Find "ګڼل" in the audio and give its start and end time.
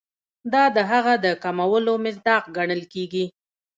2.57-2.81